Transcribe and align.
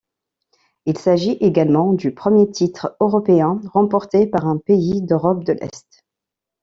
Il 0.87 0.97
s'agit 0.97 1.33
également 1.41 1.93
du 1.93 2.11
premier 2.11 2.49
titre 2.49 2.95
européen 2.99 3.61
remporté 3.71 4.25
par 4.25 4.47
un 4.47 4.57
pays 4.57 5.03
d'Europe 5.03 5.43
de 5.43 5.53
l'Est. 5.53 6.01